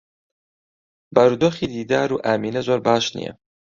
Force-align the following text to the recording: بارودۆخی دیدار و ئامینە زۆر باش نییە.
بارودۆخی 1.15 1.67
دیدار 1.75 2.09
و 2.13 2.21
ئامینە 2.25 2.61
زۆر 2.67 2.79
باش 2.87 3.05
نییە. 3.15 3.33